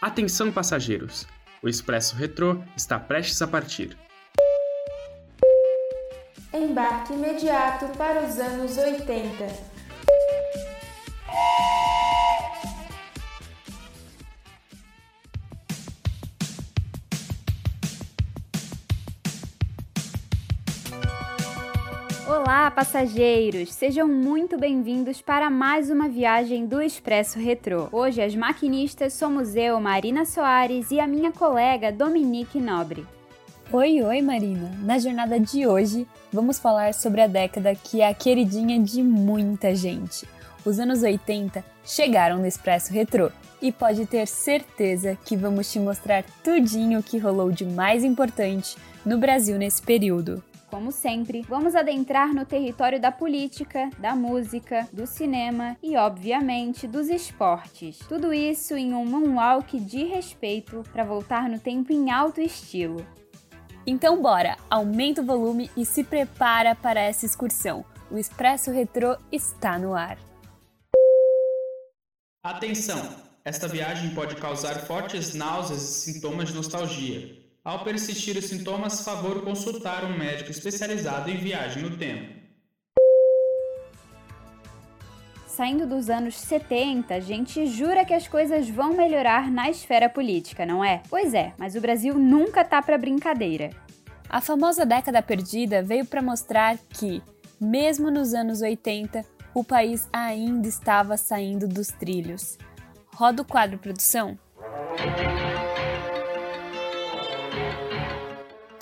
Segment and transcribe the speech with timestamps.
[0.00, 1.26] Atenção passageiros,
[1.60, 3.98] o Expresso Retrô está prestes a partir.
[6.54, 9.77] Embarque imediato para os anos 80.
[22.78, 23.74] Passageiros!
[23.74, 27.88] Sejam muito bem-vindos para mais uma viagem do Expresso Retrô.
[27.90, 33.04] Hoje, as maquinistas somos eu, Marina Soares, e a minha colega Dominique Nobre.
[33.72, 34.70] Oi, oi, Marina!
[34.84, 39.74] Na jornada de hoje, vamos falar sobre a década que é a queridinha de muita
[39.74, 40.24] gente.
[40.64, 46.22] Os anos 80 chegaram no Expresso Retrô e pode ter certeza que vamos te mostrar
[46.44, 50.44] tudinho o que rolou de mais importante no Brasil nesse período.
[50.70, 57.08] Como sempre, vamos adentrar no território da política, da música, do cinema e, obviamente, dos
[57.08, 57.98] esportes.
[58.06, 63.04] Tudo isso em um moonwalk de respeito para voltar no tempo em alto estilo.
[63.86, 67.82] Então bora, aumenta o volume e se prepara para essa excursão.
[68.10, 70.18] O Expresso Retrô está no ar.
[72.42, 73.26] Atenção!
[73.42, 77.37] Esta viagem pode causar fortes náuseas e sintomas de nostalgia.
[77.68, 82.32] Ao persistir os sintomas, favor consultar um médico especializado em viagem no tempo.
[85.46, 90.64] Saindo dos anos 70, a gente jura que as coisas vão melhorar na esfera política,
[90.64, 91.02] não é?
[91.10, 93.68] Pois é, mas o Brasil nunca tá para brincadeira.
[94.30, 97.22] A famosa década perdida veio para mostrar que,
[97.60, 99.22] mesmo nos anos 80,
[99.52, 102.56] o país ainda estava saindo dos trilhos.
[103.14, 104.38] Roda o quadro produção.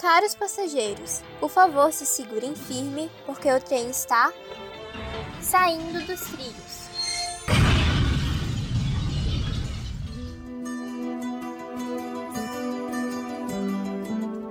[0.06, 4.32] Caros passageiros, por favor se segurem firme porque o trem está
[5.40, 6.88] saindo dos trilhos.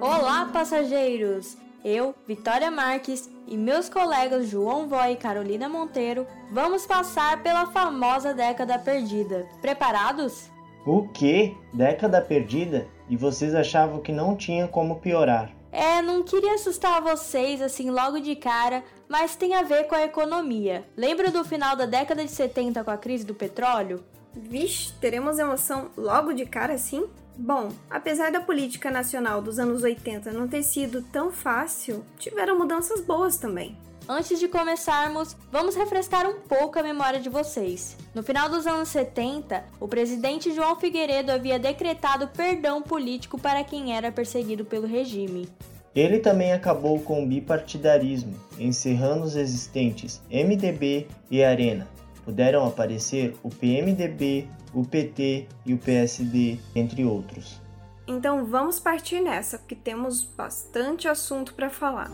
[0.02, 1.56] Olá, passageiros!
[1.86, 8.34] Eu, Vitória Marques e meus colegas João Voy e Carolina Monteiro vamos passar pela famosa
[8.34, 9.48] década perdida.
[9.62, 10.52] Preparados?
[10.86, 11.56] O quê?
[11.74, 12.94] Década perdida?
[13.10, 15.52] E vocês achavam que não tinha como piorar?
[15.72, 20.04] É, não queria assustar vocês assim logo de cara, mas tem a ver com a
[20.04, 20.86] economia.
[20.96, 24.04] Lembra do final da década de 70 com a crise do petróleo?
[24.34, 27.06] Vixe, teremos emoção logo de cara assim?
[27.38, 33.02] Bom, apesar da política nacional dos anos 80 não ter sido tão fácil, tiveram mudanças
[33.02, 33.78] boas também.
[34.08, 37.98] Antes de começarmos, vamos refrescar um pouco a memória de vocês.
[38.14, 43.96] No final dos anos 70, o presidente João Figueiredo havia decretado perdão político para quem
[43.96, 45.50] era perseguido pelo regime.
[45.96, 51.88] Ele também acabou com o bipartidarismo, encerrando os existentes MDB e Arena.
[52.24, 57.60] Puderam aparecer o PMDB, o PT e o PSD, entre outros.
[58.08, 62.12] Então vamos partir nessa, porque temos bastante assunto para falar.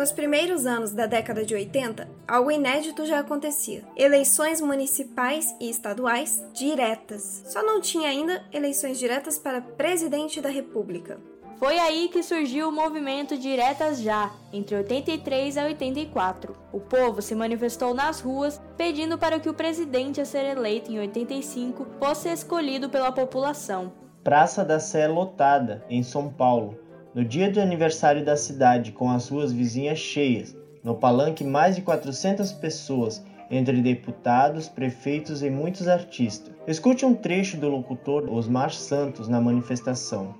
[0.00, 6.42] Nos primeiros anos da década de 80, algo inédito já acontecia: eleições municipais e estaduais
[6.54, 7.42] diretas.
[7.44, 11.20] Só não tinha ainda eleições diretas para presidente da República.
[11.58, 16.56] Foi aí que surgiu o movimento Diretas Já, entre 83 a 84.
[16.72, 20.98] O povo se manifestou nas ruas pedindo para que o presidente a ser eleito em
[20.98, 23.92] 85 fosse escolhido pela população.
[24.24, 26.78] Praça da Sé lotada, em São Paulo,
[27.14, 30.56] no dia do aniversário da cidade, com as ruas vizinhas cheias.
[30.82, 36.54] No palanque, mais de 400 pessoas, entre deputados, prefeitos e muitos artistas.
[36.66, 40.34] Escute um trecho do locutor Osmar Santos na manifestação.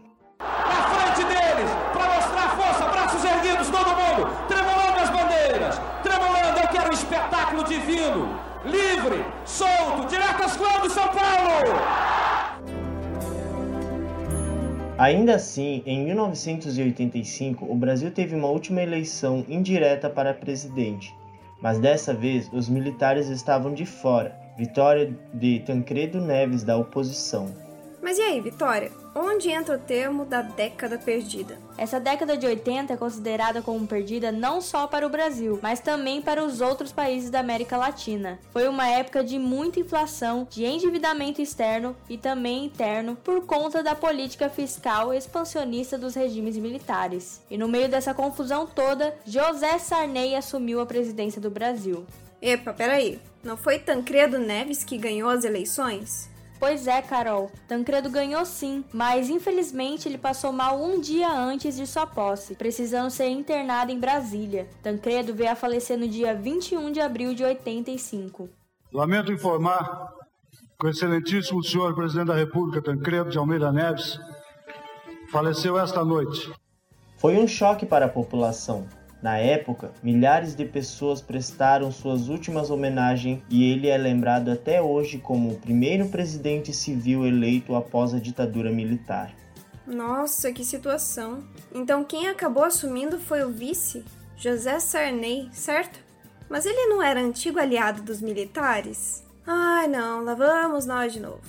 [6.92, 12.19] espetáculo divino, livre, solto, direto às quando, São Paulo!
[15.00, 21.16] Ainda assim, em 1985, o Brasil teve uma última eleição indireta para presidente,
[21.58, 24.38] mas dessa vez os militares estavam de fora.
[24.58, 27.46] Vitória de Tancredo Neves da oposição.
[28.02, 28.90] Mas e aí, Vitória?
[29.12, 31.58] Onde entra o termo da década perdida?
[31.76, 36.22] Essa década de 80 é considerada como perdida não só para o Brasil, mas também
[36.22, 38.38] para os outros países da América Latina.
[38.52, 43.96] Foi uma época de muita inflação, de endividamento externo e também interno por conta da
[43.96, 47.40] política fiscal expansionista dos regimes militares.
[47.50, 52.06] E no meio dessa confusão toda, José Sarney assumiu a presidência do Brasil.
[52.40, 53.18] Epa, peraí.
[53.42, 56.30] Não foi Tancredo Neves que ganhou as eleições?
[56.60, 57.50] Pois é, Carol.
[57.66, 63.10] Tancredo ganhou sim, mas infelizmente ele passou mal um dia antes de sua posse, precisando
[63.10, 64.68] ser internado em Brasília.
[64.82, 68.50] Tancredo veio a falecer no dia 21 de abril de 85.
[68.92, 70.10] Lamento informar
[70.78, 74.20] que o excelentíssimo senhor presidente da República, Tancredo de Almeida Neves,
[75.32, 76.52] faleceu esta noite.
[77.16, 78.86] Foi um choque para a população.
[79.22, 85.18] Na época, milhares de pessoas prestaram suas últimas homenagens e ele é lembrado até hoje
[85.18, 89.34] como o primeiro presidente civil eleito após a ditadura militar.
[89.86, 91.44] Nossa, que situação!
[91.74, 94.04] Então quem acabou assumindo foi o vice,
[94.36, 96.00] José Sarney, certo?
[96.48, 99.22] Mas ele não era antigo aliado dos militares?
[99.46, 101.42] Ai não, lá vamos nós de novo.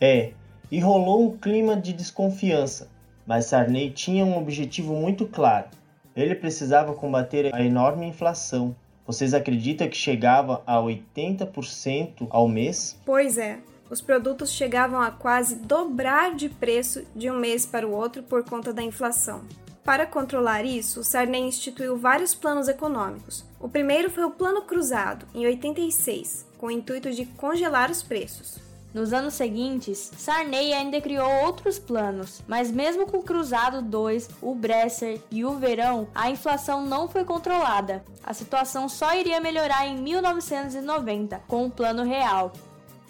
[0.00, 0.32] É,
[0.70, 2.90] e rolou um clima de desconfiança,
[3.24, 5.68] mas Sarney tinha um objetivo muito claro.
[6.14, 8.74] Ele precisava combater a enorme inflação.
[9.06, 12.98] Vocês acreditam que chegava a 80% ao mês?
[13.04, 13.58] Pois é,
[13.90, 18.44] os produtos chegavam a quase dobrar de preço de um mês para o outro por
[18.44, 19.42] conta da inflação.
[19.84, 23.44] Para controlar isso, Sarney instituiu vários planos econômicos.
[23.58, 28.71] O primeiro foi o Plano Cruzado, em 86, com o intuito de congelar os preços.
[28.94, 34.54] Nos anos seguintes, Sarney ainda criou outros planos, mas mesmo com o Cruzado 2, o
[34.54, 38.04] Bresser e o Verão, a inflação não foi controlada.
[38.22, 42.52] A situação só iria melhorar em 1990, com o Plano Real.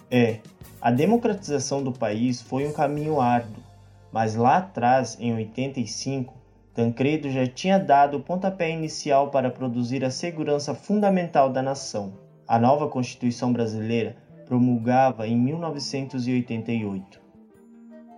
[0.08, 0.38] É,
[0.80, 3.60] a democratização do país foi um caminho árduo,
[4.12, 6.32] mas lá atrás, em 85,
[6.72, 12.12] Tancredo já tinha dado o pontapé inicial para produzir a segurança fundamental da nação.
[12.46, 14.21] A nova Constituição brasileira
[14.52, 17.18] promulgava em 1988.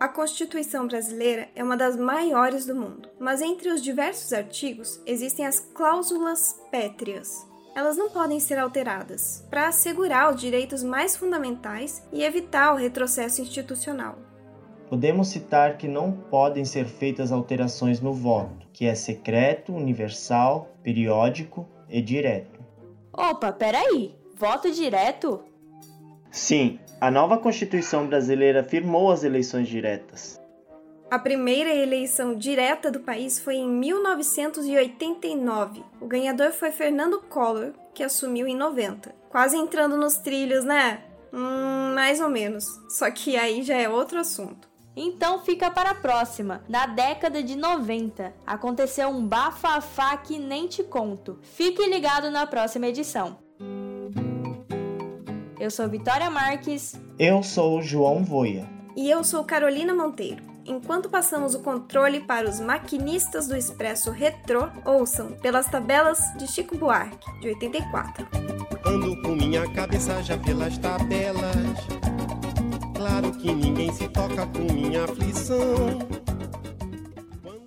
[0.01, 5.47] A Constituição brasileira é uma das maiores do mundo, mas entre os diversos artigos existem
[5.47, 7.49] as cláusulas pétreas.
[7.73, 13.41] Elas não podem ser alteradas para assegurar os direitos mais fundamentais e evitar o retrocesso
[13.41, 14.19] institucional.
[14.89, 21.65] Podemos citar que não podem ser feitas alterações no voto, que é secreto, universal, periódico
[21.89, 22.59] e direto.
[23.13, 24.17] Opa, peraí!
[24.35, 25.54] Voto direto?
[26.35, 30.43] Sim, a nova Constituição brasileira firmou as eleições diretas.
[31.09, 35.85] A primeira eleição direta do país foi em 1989.
[36.01, 39.15] O ganhador foi Fernando Collor, que assumiu em 90.
[39.31, 41.05] Quase entrando nos trilhos, né?
[41.33, 42.65] Hum, mais ou menos.
[42.89, 44.69] Só que aí já é outro assunto.
[44.97, 46.65] Então fica para a próxima.
[46.69, 51.39] Na década de 90, aconteceu um bafafá que nem te conto.
[51.43, 53.39] Fique ligado na próxima edição.
[55.65, 56.95] Eu sou Vitória Marques.
[57.19, 58.69] Eu sou João Voia.
[58.95, 60.43] E eu sou Carolina Monteiro.
[60.67, 66.77] Enquanto passamos o controle para os maquinistas do Expresso Retrô, ouçam pelas tabelas de Chico
[66.77, 68.29] Buarque, de 84.
[68.85, 71.57] Ando com minha cabeça já pelas tabelas
[72.95, 75.99] claro que ninguém se toca com minha aflição.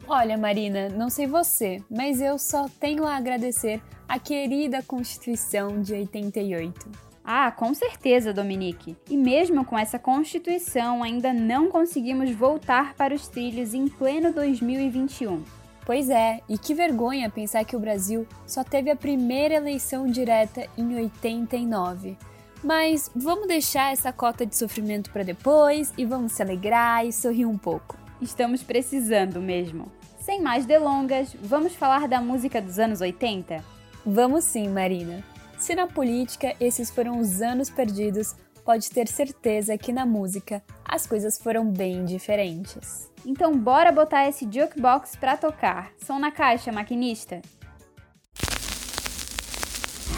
[0.07, 5.93] Olha, Marina, não sei você, mas eu só tenho a agradecer a querida Constituição de
[5.93, 7.06] 88.
[7.29, 8.95] Ah, com certeza, Dominique.
[9.09, 15.43] E mesmo com essa Constituição, ainda não conseguimos voltar para os trilhos em pleno 2021.
[15.85, 20.69] Pois é, e que vergonha pensar que o Brasil só teve a primeira eleição direta
[20.77, 22.17] em 89.
[22.63, 27.45] Mas vamos deixar essa cota de sofrimento para depois e vamos se alegrar e sorrir
[27.45, 27.97] um pouco.
[28.21, 29.91] Estamos precisando mesmo.
[30.17, 33.61] Sem mais delongas, vamos falar da música dos anos 80?
[34.05, 35.21] Vamos sim, Marina.
[35.57, 41.07] Se na política esses foram os anos perdidos, pode ter certeza que na música as
[41.07, 43.11] coisas foram bem diferentes.
[43.25, 45.91] Então bora botar esse jukebox pra tocar.
[46.05, 47.41] Som na caixa, maquinista.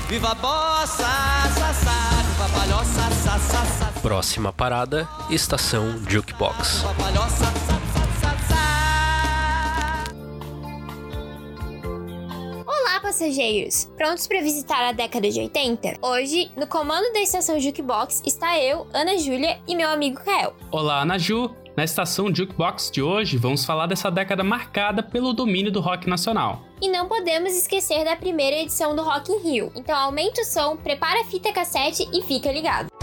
[0.07, 1.03] Viva bossa,
[1.55, 2.09] sa, sa.
[4.01, 6.83] Próxima parada, estação Jukebox.
[6.85, 7.68] Olá,
[13.19, 13.85] passageiros!
[13.97, 15.95] Prontos para visitar a década de 80?
[16.01, 20.55] Hoje, no comando da estação Jukebox, está eu, Ana Júlia e meu amigo Kael.
[20.71, 21.53] Olá, Ana Ju!
[21.75, 26.61] Na estação Jukebox de hoje, vamos falar dessa década marcada pelo domínio do rock nacional.
[26.81, 29.71] E não podemos esquecer da primeira edição do Rock in Rio.
[29.75, 32.98] Então aumente o som, prepara a fita cassete e fica ligado.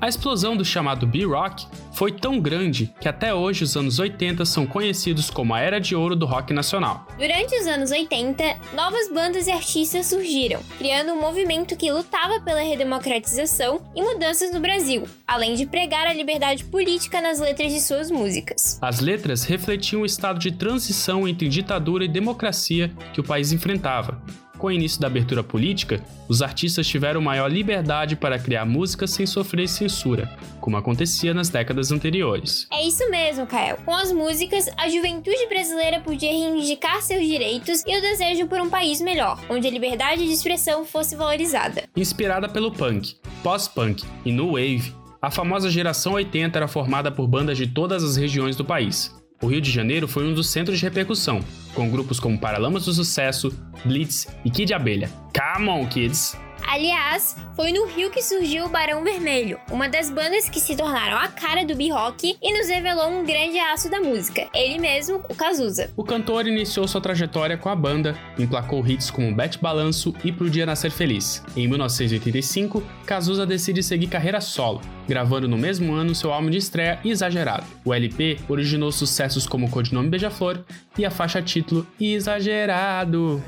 [0.00, 4.64] A explosão do chamado B-Rock foi tão grande que até hoje os anos 80 são
[4.64, 7.06] conhecidos como a era de ouro do rock nacional.
[7.18, 8.42] Durante os anos 80,
[8.74, 14.60] novas bandas e artistas surgiram, criando um movimento que lutava pela redemocratização e mudanças no
[14.60, 18.78] Brasil, além de pregar a liberdade política nas letras de suas músicas.
[18.80, 24.18] As letras refletiam o estado de transição entre ditadura e democracia que o país enfrentava,
[24.60, 29.26] com o início da abertura política, os artistas tiveram maior liberdade para criar música sem
[29.26, 32.68] sofrer censura, como acontecia nas décadas anteriores.
[32.70, 33.78] É isso mesmo, Kael.
[33.84, 38.68] Com as músicas, a juventude brasileira podia reivindicar seus direitos e o desejo por um
[38.68, 41.84] país melhor, onde a liberdade de expressão fosse valorizada.
[41.96, 47.56] Inspirada pelo punk, pós-punk e new wave, a famosa geração 80 era formada por bandas
[47.56, 49.19] de todas as regiões do país.
[49.42, 51.40] O Rio de Janeiro foi um dos centros de repercussão,
[51.74, 53.50] com grupos como Paralamas do Sucesso,
[53.86, 55.10] Blitz e Kid Abelha.
[55.34, 56.36] Come on, kids!
[56.72, 61.16] Aliás, foi no Rio que surgiu o Barão Vermelho, uma das bandas que se tornaram
[61.16, 65.34] a cara do B-Rock e nos revelou um grande aço da música, ele mesmo, o
[65.34, 65.90] Cazuza.
[65.96, 70.48] O cantor iniciou sua trajetória com a banda, emplacou hits como Bete Balanço e Pro
[70.48, 71.42] Dia Nascer Feliz.
[71.56, 77.00] Em 1985, Cazuza decide seguir carreira solo, gravando no mesmo ano seu álbum de estreia
[77.04, 77.66] Exagerado.
[77.84, 80.64] O LP originou sucessos como Codinome Beija-Flor
[80.96, 83.42] e a faixa título Exagerado.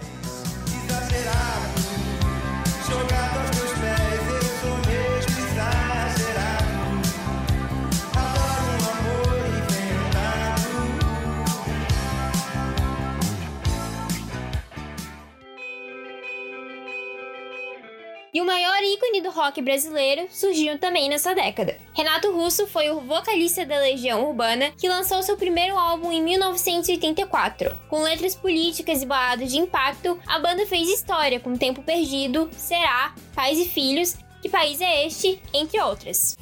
[19.33, 21.77] Rock brasileiro surgiu também nessa década.
[21.95, 27.77] Renato Russo foi o vocalista da Legião Urbana que lançou seu primeiro álbum em 1984.
[27.89, 33.15] Com letras políticas e baladas de impacto, a banda fez história com Tempo Perdido, Será,
[33.35, 36.37] Pais e Filhos, Que País é Este, entre outras.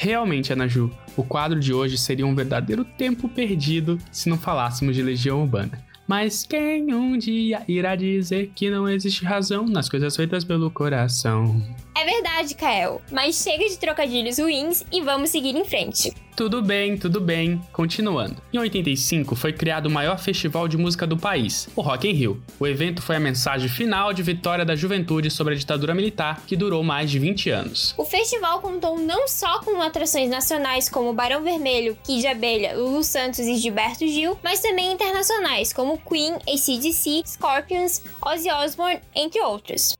[0.00, 5.02] Realmente, Anaju, o quadro de hoje seria um verdadeiro tempo perdido se não falássemos de
[5.02, 5.84] Legião Urbana.
[6.06, 11.60] Mas quem um dia irá dizer que não existe razão nas coisas feitas pelo coração?
[11.96, 16.14] É verdade, Kael, mas chega de trocadilhos ruins e vamos seguir em frente.
[16.38, 17.60] Tudo bem, tudo bem.
[17.72, 18.40] Continuando.
[18.52, 22.40] Em 85 foi criado o maior festival de música do país, o Rock in Rio.
[22.60, 26.54] O evento foi a mensagem final de vitória da juventude sobre a ditadura militar, que
[26.54, 27.92] durou mais de 20 anos.
[27.98, 33.40] O festival contou não só com atrações nacionais como Barão Vermelho, Kid Abelha, Lulu Santos
[33.40, 39.92] e Gilberto Gil, mas também internacionais como Queen, ACDC, Scorpions, Ozzy Osbourne, entre outros.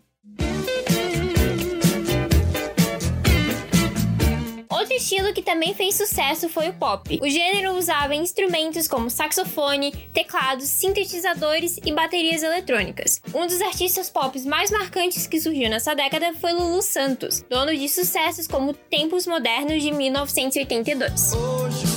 [4.79, 7.19] Outro estilo que também fez sucesso foi o pop.
[7.21, 13.21] O gênero usava instrumentos como saxofone, teclados, sintetizadores e baterias eletrônicas.
[13.35, 17.89] Um dos artistas pop mais marcantes que surgiu nessa década foi Lulu Santos, dono de
[17.89, 21.33] sucessos como Tempos Modernos de 1982.
[21.33, 21.88] Hoje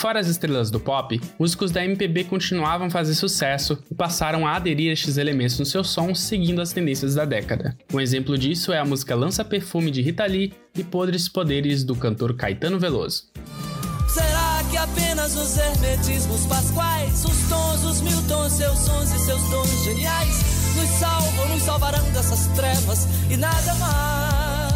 [0.00, 4.56] Fora as estrelas do pop, músicos da MPB continuavam a fazer sucesso e passaram a
[4.56, 7.76] aderir a estes elementos no seu som, seguindo as tendências da década.
[7.92, 11.94] Um exemplo disso é a música Lança Perfume de Rita Lee e Podres Poderes do
[11.94, 13.24] cantor Caetano Veloso.
[14.08, 19.42] Será que apenas os hermetismos pasquais, os tons, os mil tons, seus sons e seus
[19.50, 20.40] dons geniais,
[20.76, 24.70] nos salvam, nos salvarão dessas trevas e nada mais?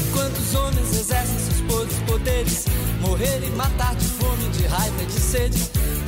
[0.00, 2.64] Enquanto os homens exercem seus podres poderes,
[3.24, 5.58] E matar de fome, de raiva e de sede.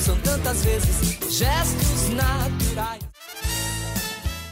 [0.00, 3.00] São tantas vezes gestos naturais.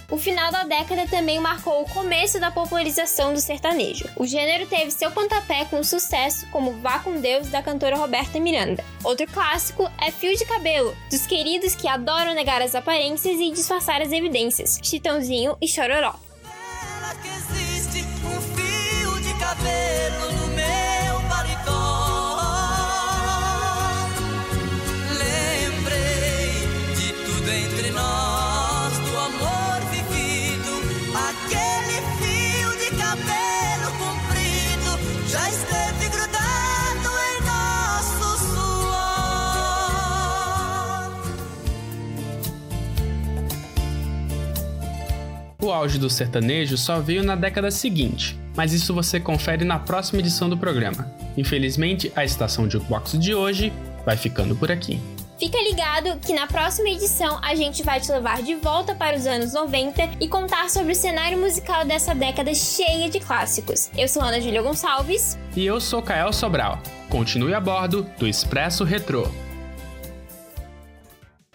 [0.08, 4.08] O final da década também marcou o começo da popularização do sertanejo.
[4.14, 8.84] O gênero teve seu pontapé com sucesso como Vá com Deus da cantora Roberta Miranda.
[9.02, 14.00] Outro clássico é Fio de Cabelo, dos queridos que adoram negar as aparências e disfarçar
[14.00, 16.14] as evidências, Chitãozinho e Chororó.
[16.44, 20.41] Ela que existe um fio de cabelo
[45.62, 50.18] O auge do sertanejo só veio na década seguinte, mas isso você confere na próxima
[50.18, 51.08] edição do programa.
[51.36, 53.72] Infelizmente, a estação de Jukebox de hoje
[54.04, 54.98] vai ficando por aqui.
[55.38, 59.24] Fica ligado que na próxima edição a gente vai te levar de volta para os
[59.24, 63.88] anos 90 e contar sobre o cenário musical dessa década cheia de clássicos.
[63.96, 65.38] Eu sou Ana Júlia Gonçalves.
[65.54, 66.76] E eu sou Kael Sobral.
[67.08, 69.28] Continue a bordo do Expresso Retrô.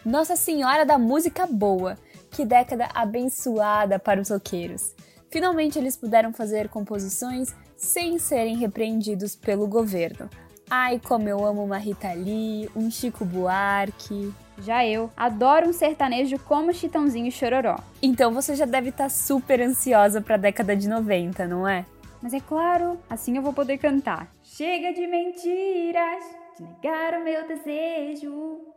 [0.06, 1.98] Nossa Senhora da Música Boa!
[2.38, 4.94] Que década abençoada para os roqueiros!
[5.28, 10.30] Finalmente eles puderam fazer composições sem serem repreendidos pelo governo.
[10.70, 14.32] Ai, como eu amo uma Rita Lee, um Chico Buarque.
[14.60, 17.80] Já eu adoro um sertanejo como Chitãozinho e Chororó.
[18.04, 21.88] Então você já deve estar tá super ansiosa para a década de 90, não é?
[22.22, 24.32] Mas é claro, assim eu vou poder cantar.
[24.44, 26.24] Chega de mentiras,
[26.56, 28.77] de negar o meu desejo.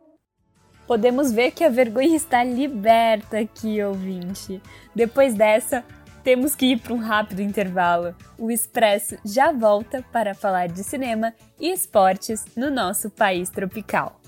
[0.91, 4.61] Podemos ver que a vergonha está liberta aqui, ouvinte.
[4.93, 5.85] Depois dessa,
[6.21, 8.13] temos que ir para um rápido intervalo.
[8.37, 14.19] O Expresso já volta para falar de cinema e esportes no nosso país tropical.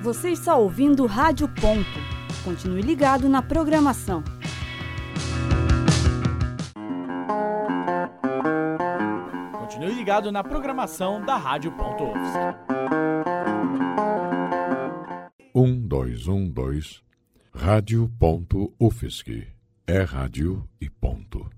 [0.00, 2.00] Você está ouvindo Rádio Ponto.
[2.42, 4.24] Continue ligado na programação.
[9.92, 12.04] Ligado na programação da Rádio Ponto.
[15.54, 17.02] Um, dois, um, dois.
[17.54, 19.48] Rádio ponto UFSC.
[19.86, 21.48] É rádio e ponto.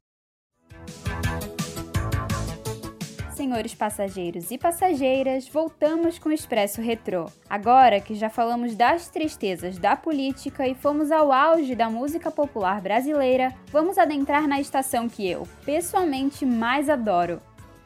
[3.48, 7.30] senhores passageiros e passageiras, voltamos com o Expresso Retrô.
[7.48, 12.80] Agora que já falamos das tristezas da política e fomos ao auge da música popular
[12.80, 17.40] brasileira, vamos adentrar na estação que eu, pessoalmente, mais adoro.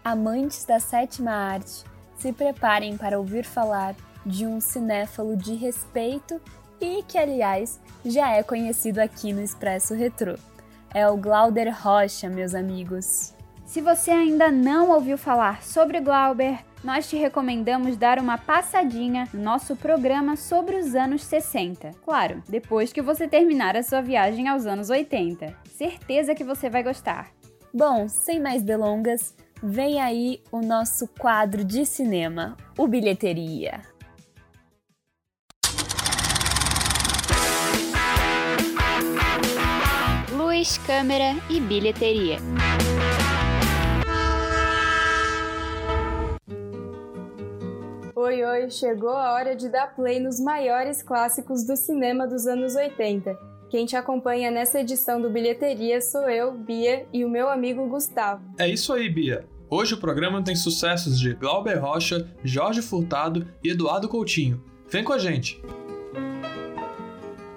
[0.04, 1.84] Amantes da sétima arte,
[2.16, 3.94] se preparem para ouvir falar
[4.26, 6.40] de um cinéfalo de respeito
[6.80, 10.34] e que, aliás, já é conhecido aqui no Expresso Retrô.
[10.92, 13.32] É o Glauder Rocha, meus amigos.
[13.64, 19.40] Se você ainda não ouviu falar sobre Glauber, nós te recomendamos dar uma passadinha no
[19.40, 21.92] nosso programa sobre os anos 60.
[22.04, 25.56] Claro, depois que você terminar a sua viagem aos anos 80.
[25.70, 27.30] Certeza que você vai gostar.
[27.72, 33.80] Bom, sem mais delongas, vem aí o nosso quadro de cinema, o Bilheteria.
[40.32, 42.38] Luz, câmera e bilheteria.
[48.16, 52.74] Oi, oi, chegou a hora de dar play nos maiores clássicos do cinema dos anos
[52.74, 53.51] 80.
[53.72, 58.44] Quem te acompanha nessa edição do Bilheteria sou eu, Bia, e o meu amigo Gustavo.
[58.58, 59.46] É isso aí, Bia.
[59.70, 64.62] Hoje o programa tem sucessos de Glauber Rocha, Jorge Furtado e Eduardo Coutinho.
[64.90, 65.58] Vem com a gente!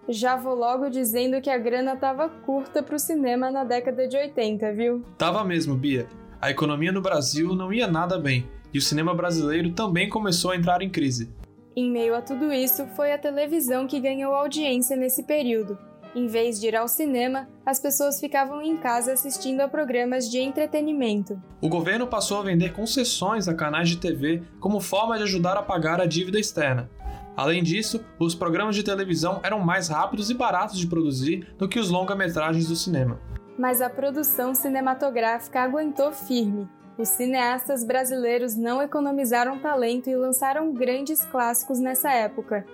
[0.08, 4.72] Já vou logo dizendo que a grana tava curta pro cinema na década de 80,
[4.72, 5.04] viu?
[5.18, 6.08] Tava mesmo, Bia.
[6.40, 10.56] A economia no Brasil não ia nada bem e o cinema brasileiro também começou a
[10.56, 11.30] entrar em crise.
[11.76, 15.78] Em meio a tudo isso, foi a televisão que ganhou audiência nesse período.
[16.16, 20.40] Em vez de ir ao cinema, as pessoas ficavam em casa assistindo a programas de
[20.40, 21.38] entretenimento.
[21.60, 25.62] O governo passou a vender concessões a canais de TV como forma de ajudar a
[25.62, 26.90] pagar a dívida externa.
[27.36, 31.78] Além disso, os programas de televisão eram mais rápidos e baratos de produzir do que
[31.78, 33.20] os longa-metragens do cinema.
[33.60, 36.66] Mas a produção cinematográfica aguentou firme
[36.98, 42.66] os cineastas brasileiros não economizaram talento e lançaram grandes clássicos nessa época.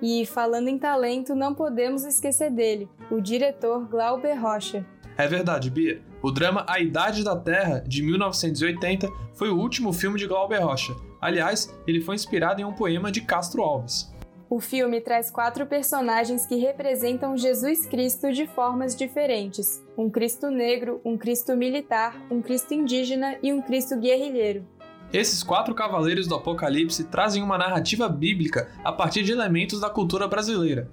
[0.00, 4.86] E, falando em talento, não podemos esquecer dele, o diretor Glauber Rocha.
[5.16, 6.00] É verdade, Bia.
[6.22, 10.94] O drama A Idade da Terra, de 1980, foi o último filme de Glauber Rocha.
[11.20, 14.12] Aliás, ele foi inspirado em um poema de Castro Alves.
[14.50, 21.00] O filme traz quatro personagens que representam Jesus Cristo de formas diferentes: um Cristo negro,
[21.04, 24.64] um Cristo militar, um Cristo indígena e um Cristo guerrilheiro.
[25.12, 30.28] Esses quatro cavaleiros do Apocalipse trazem uma narrativa bíblica a partir de elementos da cultura
[30.28, 30.90] brasileira.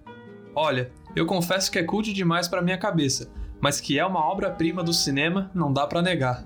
[0.56, 4.82] Olha, eu confesso que é culto demais para minha cabeça, mas que é uma obra-prima
[4.82, 6.46] do cinema não dá para negar.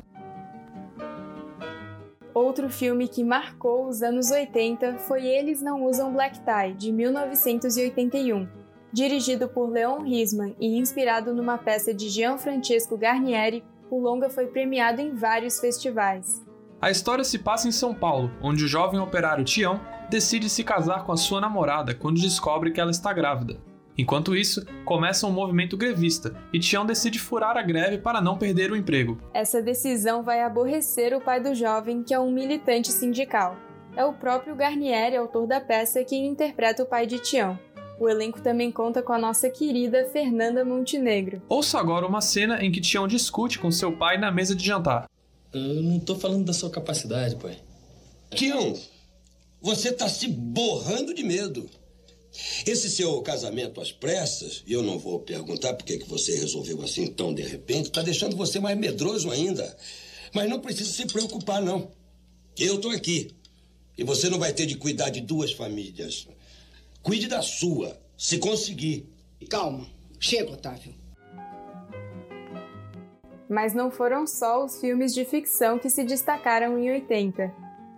[2.34, 8.48] Outro filme que marcou os anos 80 foi Eles Não Usam Black Tie, de 1981.
[8.92, 15.02] Dirigido por Leon Risman e inspirado numa peça de Gianfrancesco Garnieri, o longa foi premiado
[15.02, 16.49] em vários festivais.
[16.82, 21.04] A história se passa em São Paulo, onde o jovem operário Tião decide se casar
[21.04, 23.58] com a sua namorada quando descobre que ela está grávida.
[23.98, 28.72] Enquanto isso, começa um movimento grevista e Tião decide furar a greve para não perder
[28.72, 29.18] o emprego.
[29.34, 33.58] Essa decisão vai aborrecer o pai do jovem, que é um militante sindical.
[33.98, 37.60] É o próprio Garnieri, autor da peça, quem interpreta o pai de Tião.
[38.00, 41.42] O elenco também conta com a nossa querida Fernanda Montenegro.
[41.50, 45.10] Ouça agora uma cena em que Tião discute com seu pai na mesa de jantar.
[45.52, 47.60] Eu não tô falando da sua capacidade, pai.
[48.36, 48.78] Tião,
[49.62, 51.70] você tá se borrando de medo.
[52.66, 57.08] Esse seu casamento às pressas, e eu não vou perguntar por que você resolveu assim
[57.08, 59.76] tão de repente, está deixando você mais medroso ainda.
[60.34, 61.92] Mas não precisa se preocupar, não.
[62.58, 63.32] Eu estou aqui.
[63.98, 66.28] E você não vai ter de cuidar de duas famílias.
[67.02, 69.10] Cuide da sua, se conseguir.
[69.50, 69.88] Calma.
[70.20, 70.99] Chega, Otávio.
[73.50, 77.52] Mas não foram só os filmes de ficção que se destacaram em 80.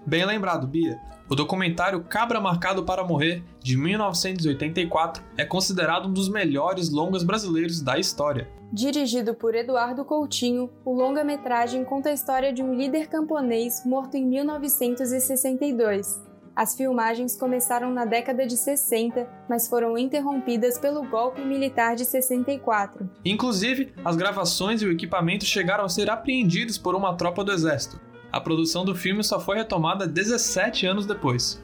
[0.05, 0.99] Bem lembrado, Bia.
[1.29, 7.81] O documentário Cabra Marcado para Morrer, de 1984, é considerado um dos melhores longas brasileiros
[7.81, 8.49] da história.
[8.73, 14.25] Dirigido por Eduardo Coutinho, o longa-metragem conta a história de um líder camponês morto em
[14.25, 16.30] 1962.
[16.53, 23.09] As filmagens começaram na década de 60, mas foram interrompidas pelo golpe militar de 64.
[23.23, 28.01] Inclusive, as gravações e o equipamento chegaram a ser apreendidos por uma tropa do exército.
[28.31, 31.63] A produção do filme só foi retomada 17 anos depois.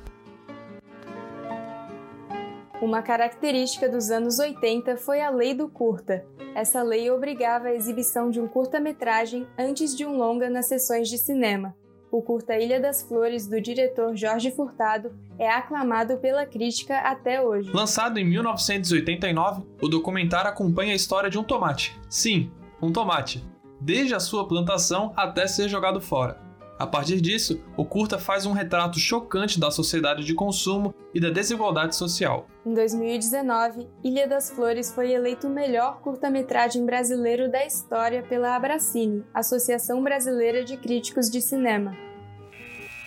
[2.81, 6.25] Uma característica dos anos 80 foi a Lei do Curta.
[6.55, 11.17] Essa lei obrigava a exibição de um curta-metragem antes de um longa nas sessões de
[11.17, 11.75] cinema.
[12.09, 17.69] O curta Ilha das Flores, do diretor Jorge Furtado, é aclamado pela crítica até hoje.
[17.73, 21.99] Lançado em 1989, o documentário acompanha a história de um tomate.
[22.09, 22.49] Sim,
[22.81, 23.45] um tomate.
[23.81, 26.46] Desde a sua plantação até ser jogado fora.
[26.79, 31.31] A partir disso, o curta faz um retrato chocante da sociedade de consumo e da
[31.31, 32.47] desigualdade social.
[32.63, 39.25] Em 2019, Ilha das Flores foi eleito o melhor curta-metragem brasileiro da história pela Abracine,
[39.33, 41.97] Associação Brasileira de Críticos de Cinema.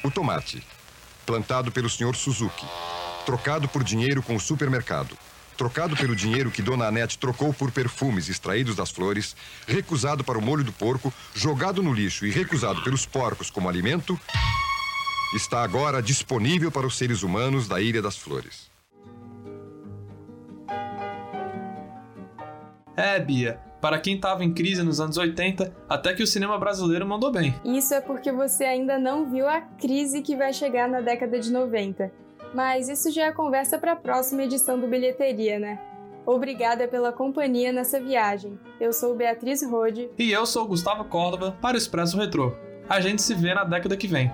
[0.03, 0.67] O tomate,
[1.25, 2.17] plantado pelo Sr.
[2.17, 2.67] Suzuki,
[3.25, 5.17] trocado por dinheiro com o supermercado
[5.61, 10.43] trocado pelo dinheiro que Dona Anete trocou por perfumes extraídos das flores, recusado para o
[10.43, 14.19] molho do porco, jogado no lixo e recusado pelos porcos como alimento,
[15.37, 18.71] está agora disponível para os seres humanos da Ilha das Flores.
[22.97, 27.07] É, Bia, para quem estava em crise nos anos 80, até que o cinema brasileiro
[27.07, 27.55] mandou bem.
[27.67, 31.53] Isso é porque você ainda não viu a crise que vai chegar na década de
[31.53, 32.11] 90.
[32.55, 35.81] Mas isso já é conversa para a próxima edição do Bilheteria, né?
[36.27, 38.59] Obrigada pela companhia nessa viagem.
[38.79, 40.11] Eu sou Beatriz Rode.
[40.19, 42.53] E eu sou Gustavo Córdova para o Expresso Retrô.
[42.89, 44.31] A gente se vê na década que vem.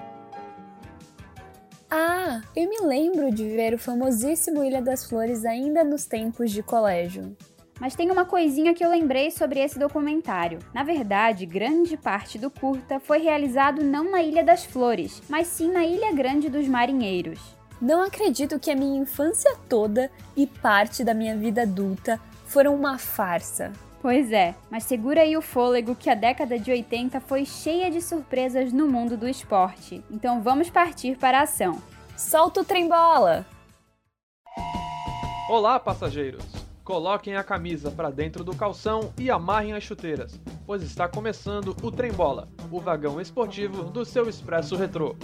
[1.90, 6.62] Ah, eu me lembro de ver o famosíssimo Ilha das Flores ainda nos tempos de
[6.62, 7.36] colégio.
[7.78, 10.58] Mas tem uma coisinha que eu lembrei sobre esse documentário.
[10.74, 15.70] Na verdade, grande parte do curta foi realizado não na Ilha das Flores, mas sim
[15.70, 17.56] na Ilha Grande dos Marinheiros.
[17.80, 22.98] Não acredito que a minha infância toda e parte da minha vida adulta foram uma
[22.98, 23.72] farsa.
[24.00, 28.00] Pois é, mas segura aí o fôlego que a década de 80 foi cheia de
[28.00, 30.02] surpresas no mundo do esporte.
[30.10, 31.80] Então vamos partir para a ação.
[32.16, 33.44] Solta o trem-bola!
[35.50, 36.44] Olá, passageiros!
[36.82, 41.90] Coloquem a camisa para dentro do calção e amarrem as chuteiras, pois está começando o
[41.90, 45.16] Trem-bola, o vagão esportivo do seu Expresso Retrô.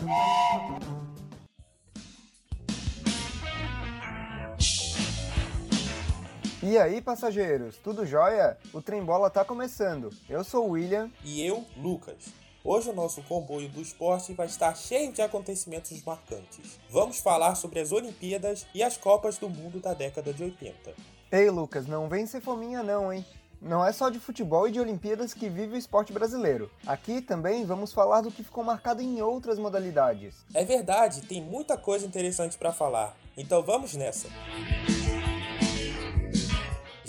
[6.65, 8.57] E aí, passageiros, tudo jóia?
[8.73, 10.11] O Trem Bola tá começando.
[10.29, 11.11] Eu sou o William.
[11.25, 12.27] E eu, Lucas.
[12.63, 16.79] Hoje o nosso comboio do esporte vai estar cheio de acontecimentos marcantes.
[16.89, 20.95] Vamos falar sobre as Olimpíadas e as Copas do Mundo da década de 80.
[21.33, 23.27] Ei, Lucas, não vem ser fominha não, hein?
[23.61, 26.71] Não é só de futebol e de Olimpíadas que vive o esporte brasileiro.
[26.87, 30.37] Aqui também vamos falar do que ficou marcado em outras modalidades.
[30.55, 33.17] É verdade, tem muita coisa interessante para falar.
[33.37, 34.29] Então vamos nessa.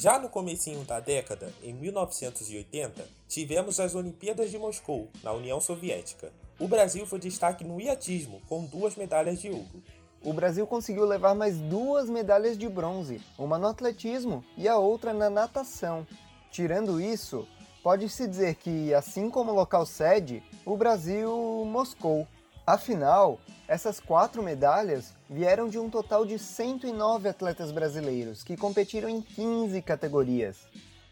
[0.03, 6.29] Já no comecinho da década, em 1980, tivemos as Olimpíadas de Moscou, na União Soviética.
[6.59, 9.81] O Brasil foi destaque no iatismo, com duas medalhas de ouro.
[10.21, 15.13] O Brasil conseguiu levar mais duas medalhas de bronze, uma no atletismo e a outra
[15.13, 16.05] na natação.
[16.51, 17.47] Tirando isso,
[17.81, 21.31] pode-se dizer que, assim como local sede, o Brasil
[21.65, 22.27] Moscou.
[22.65, 29.21] Afinal, essas quatro medalhas vieram de um total de 109 atletas brasileiros que competiram em
[29.21, 30.65] 15 categorias.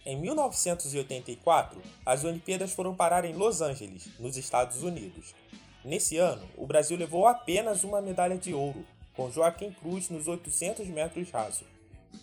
[0.06, 5.36] Em 1984, as Olimpíadas foram parar em Los Angeles, nos Estados Unidos.
[5.84, 10.88] Nesse ano, o Brasil levou apenas uma medalha de ouro, com Joaquim Cruz nos 800
[10.88, 11.66] metros raso.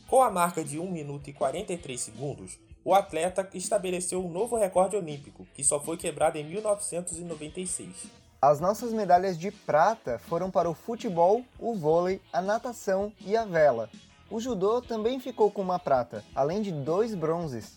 [0.07, 4.97] Com a marca de 1 minuto e 43 segundos, o atleta estabeleceu um novo recorde
[4.97, 8.28] olímpico, que só foi quebrado em 1996.
[8.41, 13.45] As nossas medalhas de prata foram para o futebol, o vôlei, a natação e a
[13.45, 13.91] vela.
[14.31, 17.75] O judô também ficou com uma prata, além de dois bronzes.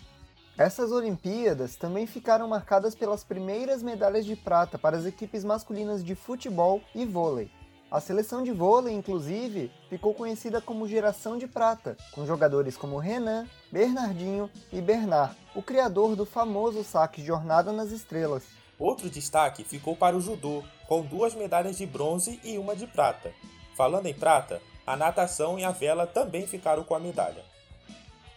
[0.56, 6.14] Essas Olimpíadas também ficaram marcadas pelas primeiras medalhas de prata para as equipes masculinas de
[6.14, 7.50] futebol e vôlei.
[7.90, 13.48] A seleção de vôlei, inclusive, ficou conhecida como Geração de Prata, com jogadores como Renan,
[13.72, 18.61] Bernardinho e Bernard, o criador do famoso saque Jornada nas Estrelas.
[18.82, 23.32] Outro destaque ficou para o judô, com duas medalhas de bronze e uma de prata.
[23.78, 27.44] Falando em prata, a natação e a vela também ficaram com a medalha.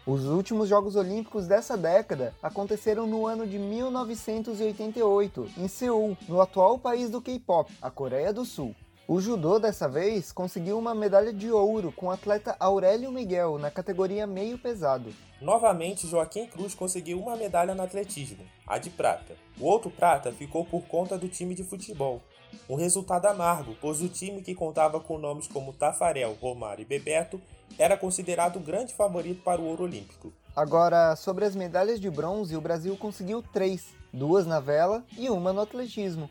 [0.06, 6.78] Os últimos Jogos Olímpicos dessa década aconteceram no ano de 1988, em Seul, no atual
[6.78, 8.76] país do K-pop, a Coreia do Sul.
[9.06, 13.70] O judô dessa vez conseguiu uma medalha de ouro com o atleta Aurélio Miguel na
[13.70, 15.12] categoria meio pesado.
[15.42, 19.34] Novamente, Joaquim Cruz conseguiu uma medalha no atletismo, a de prata.
[19.60, 22.22] O outro prata ficou por conta do time de futebol.
[22.66, 27.38] Um resultado amargo, pois o time que contava com nomes como Tafarel, Romário e Bebeto
[27.78, 30.32] era considerado o grande favorito para o ouro olímpico.
[30.56, 35.52] Agora, sobre as medalhas de bronze, o Brasil conseguiu três: duas na vela e uma
[35.52, 36.30] no atletismo.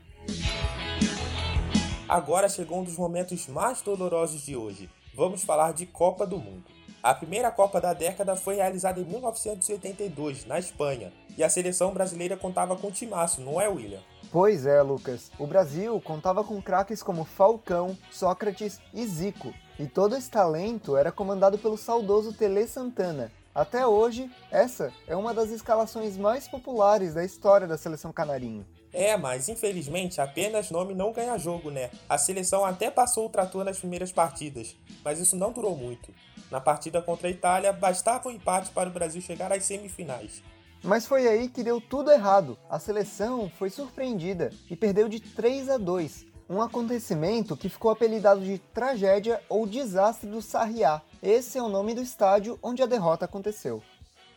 [2.14, 4.88] Agora chegou um dos momentos mais dolorosos de hoje.
[5.16, 6.64] Vamos falar de Copa do Mundo.
[7.02, 12.38] A primeira Copa da década foi realizada em 1982, na Espanha, e a seleção brasileira
[12.38, 14.00] contava com timaço, não é, William?
[14.32, 15.32] Pois é, Lucas.
[15.40, 21.12] O Brasil contava com craques como Falcão, Sócrates e Zico, e todo esse talento era
[21.12, 23.32] comandado pelo saudoso Tele Santana.
[23.54, 28.66] Até hoje, essa é uma das escalações mais populares da história da seleção canarinho.
[28.92, 31.92] É, mas infelizmente apenas nome não ganha jogo, né?
[32.10, 36.12] A seleção até passou o trator nas primeiras partidas, mas isso não durou muito.
[36.50, 40.44] Na partida contra a Itália, bastava um empate para o Brasil chegar às semifinais.
[40.84, 42.58] Mas foi aí que deu tudo errado.
[42.70, 48.42] A seleção foi surpreendida e perdeu de 3 a 2, um acontecimento que ficou apelidado
[48.42, 51.02] de tragédia ou desastre do Sarriá.
[51.26, 53.82] Esse é o nome do estádio onde a derrota aconteceu.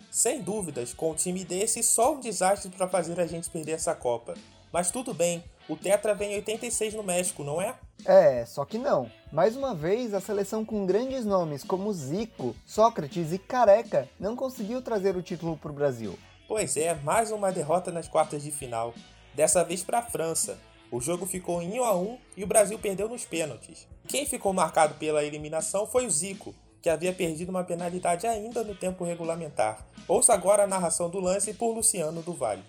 [0.09, 3.92] Sem dúvidas, com um time desse, só um desastre para fazer a gente perder essa
[3.92, 4.35] Copa.
[4.72, 7.75] Mas tudo bem, o Tetra vem em 86 no México, não é?
[8.05, 9.11] É, só que não.
[9.33, 14.81] Mais uma vez, a seleção com grandes nomes como Zico, Sócrates e Careca não conseguiu
[14.81, 16.16] trazer o título para o Brasil.
[16.46, 18.94] Pois é, mais uma derrota nas quartas de final.
[19.35, 20.57] Dessa vez para a França.
[20.88, 23.88] O jogo ficou em 1 a 1 e o Brasil perdeu nos pênaltis.
[24.07, 26.55] Quem ficou marcado pela eliminação foi o Zico,
[26.87, 29.85] que havia perdido uma penalidade ainda no tempo regulamentar.
[30.07, 32.62] Ouça agora a narração do lance por Luciano do Vale.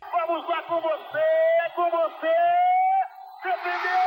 [0.00, 1.18] Vamos lá com você,
[1.74, 2.36] com você!
[3.42, 3.98] Defendeu!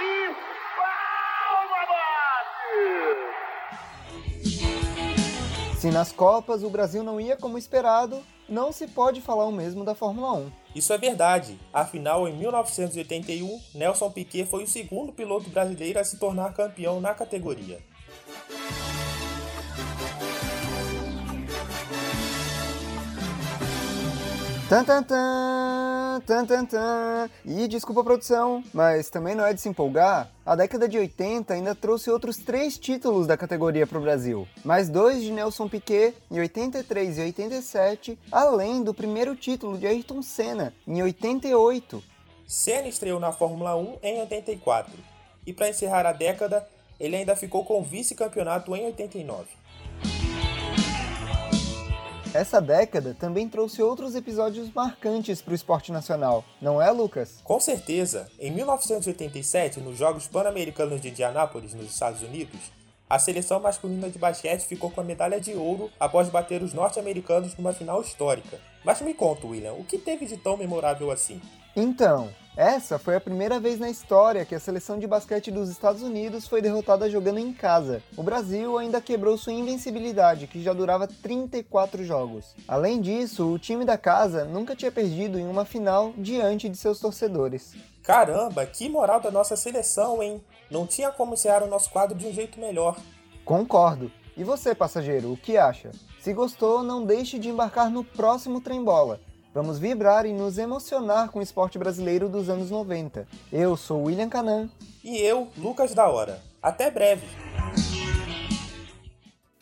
[0.00, 0.30] E
[1.56, 1.80] palma
[5.72, 5.80] bate!
[5.80, 9.84] Se nas Copas o Brasil não ia como esperado, não se pode falar o mesmo
[9.84, 10.52] da Fórmula 1.
[10.76, 11.58] Isso é verdade.
[11.72, 17.12] Afinal, em 1981, Nelson Piquet foi o segundo piloto brasileiro a se tornar campeão na
[17.12, 17.82] categoria.
[24.66, 27.30] Tan, tan, tan, tan, tan, tan.
[27.44, 30.30] E desculpa a produção, mas também não é de se empolgar.
[30.44, 34.88] A década de 80 ainda trouxe outros três títulos da categoria para o Brasil, mais
[34.88, 40.72] dois de Nelson Piquet em 83 e 87, além do primeiro título de Ayrton Senna
[40.88, 42.02] em 88.
[42.46, 44.94] Senna estreou na Fórmula 1 em 84
[45.46, 46.66] e para encerrar a década,
[46.98, 49.44] ele ainda ficou com o vice-campeonato em 89.
[52.34, 57.38] Essa década também trouxe outros episódios marcantes para o esporte nacional, não é, Lucas?
[57.44, 58.26] Com certeza.
[58.40, 62.58] Em 1987, nos Jogos Pan-Americanos de Indianápolis, nos Estados Unidos,
[63.08, 67.56] a seleção masculina de basquete ficou com a medalha de ouro após bater os norte-americanos
[67.56, 68.58] numa final histórica.
[68.84, 71.40] Mas me conta, William, o que teve de tão memorável assim?
[71.76, 76.02] Então, essa foi a primeira vez na história que a seleção de basquete dos Estados
[76.02, 78.00] Unidos foi derrotada jogando em casa.
[78.16, 82.54] O Brasil ainda quebrou sua invencibilidade, que já durava 34 jogos.
[82.68, 87.00] Além disso, o time da casa nunca tinha perdido em uma final diante de seus
[87.00, 87.74] torcedores.
[88.04, 90.40] Caramba, que moral da nossa seleção, hein?
[90.70, 92.96] Não tinha como encerrar o nosso quadro de um jeito melhor.
[93.44, 94.12] Concordo.
[94.36, 95.90] E você, passageiro, o que acha?
[96.20, 99.20] Se gostou, não deixe de embarcar no próximo Trem Bola.
[99.54, 103.24] Vamos vibrar e nos emocionar com o esporte brasileiro dos anos 90.
[103.52, 104.68] Eu sou William Canan.
[105.04, 106.42] E eu, Lucas da Hora.
[106.60, 107.24] Até breve!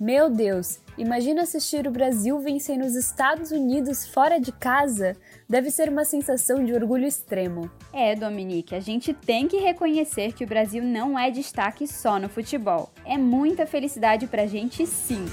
[0.00, 5.14] Meu Deus, imagina assistir o Brasil vencer nos Estados Unidos fora de casa?
[5.46, 7.70] Deve ser uma sensação de orgulho extremo.
[7.92, 12.31] É, Dominique, a gente tem que reconhecer que o Brasil não é destaque só no
[12.31, 12.90] futebol.
[13.05, 15.26] É muita felicidade pra gente, sim.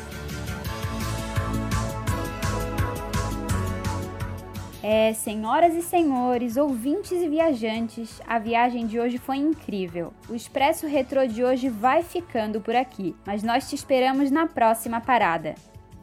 [4.81, 10.13] É, senhoras e senhores, ouvintes e viajantes, a viagem de hoje foi incrível.
[10.29, 15.01] O Expresso Retrô de hoje vai ficando por aqui, mas nós te esperamos na próxima
[15.01, 15.55] parada.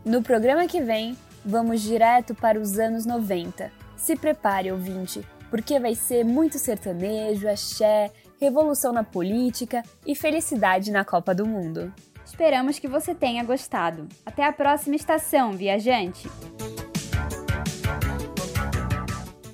[0.05, 3.73] No programa que vem, vamos direto para os anos 90.
[3.97, 11.03] Se prepare, ouvinte, porque vai ser muito sertanejo, axé, revolução na política e felicidade na
[11.03, 11.93] Copa do Mundo.
[12.27, 14.07] Esperamos que você tenha gostado.
[14.25, 16.29] Até a próxima estação, viajante!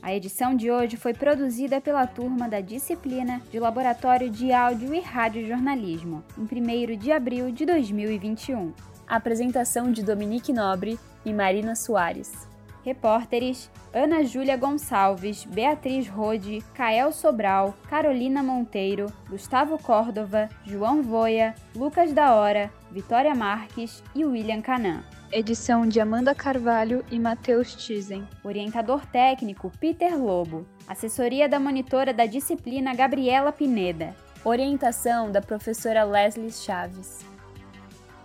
[0.03, 4.99] A edição de hoje foi produzida pela turma da disciplina de Laboratório de Áudio e
[4.99, 8.73] Rádio Jornalismo, em 1 de abril de 2021.
[9.07, 12.49] Apresentação de Dominique Nobre e Marina Soares.
[12.85, 22.13] Repórteres: Ana Júlia Gonçalves, Beatriz Rode, Kael Sobral, Carolina Monteiro, Gustavo Córdova, João Voia, Lucas
[22.13, 25.05] da Hora, Vitória Marques e William Canan.
[25.33, 28.29] Edição de Amanda Carvalho e Matheus Tizen.
[28.45, 30.69] Orientador técnico Peter Lobo.
[30.87, 34.15] Assessoria da monitora da disciplina Gabriela Pineda.
[34.45, 37.25] Orientação da professora Leslie Chaves.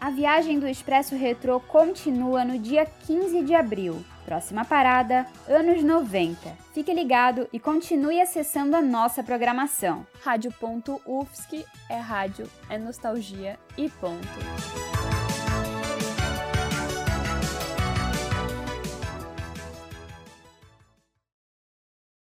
[0.02, 4.04] A viagem do Expresso Retrô continua no dia 15 de abril.
[4.26, 6.38] Próxima parada, anos 90.
[6.74, 10.06] Fique ligado e continue acessando a nossa programação.
[10.26, 15.07] Rádio.UFSC é rádio, é nostalgia e ponto.